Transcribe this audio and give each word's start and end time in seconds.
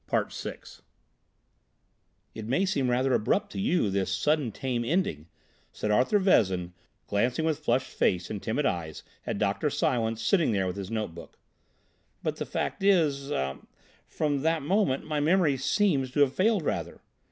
VI 0.09 0.57
"It 2.33 2.47
may 2.47 2.65
seem 2.65 2.89
rather 2.89 3.13
abrupt 3.13 3.51
to 3.51 3.59
you, 3.59 3.91
this 3.91 4.11
sudden 4.11 4.51
tame 4.51 4.83
ending," 4.83 5.27
said 5.71 5.91
Arthur 5.91 6.17
Vezin, 6.17 6.73
glancing 7.05 7.45
with 7.45 7.59
flushed 7.59 7.91
face 7.95 8.31
and 8.31 8.41
timid 8.41 8.65
eyes 8.65 9.03
at 9.27 9.37
Dr. 9.37 9.69
Silence 9.69 10.19
sitting 10.23 10.53
there 10.53 10.65
with 10.65 10.75
his 10.77 10.89
notebook, 10.89 11.37
"but 12.23 12.37
the 12.37 12.47
fact 12.47 12.81
is—er—from 12.83 14.41
that 14.41 14.63
moment 14.63 15.05
my 15.05 15.19
memory 15.19 15.55
seems 15.55 16.09
to 16.09 16.21
have 16.21 16.33
failed 16.33 16.63
rather. 16.63 17.01